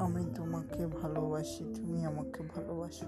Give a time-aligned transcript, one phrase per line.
[0.00, 3.06] আমি তোমাকে ভালোবাসি তুমি আমাকে ভালোবাসো।